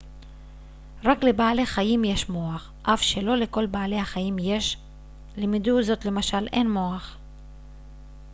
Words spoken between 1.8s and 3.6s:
יש מוח אף שלא